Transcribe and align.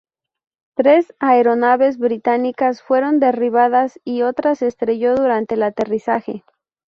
Tres 0.73 1.13
aeronaves 1.19 1.99
británicas 1.99 2.81
fueron 2.81 3.19
derribadas 3.19 3.99
y 4.03 4.23
otra 4.23 4.55
se 4.55 4.65
estrelló 4.65 5.13
durante 5.15 5.53
el 5.53 5.61
aterrizaje. 5.61 6.43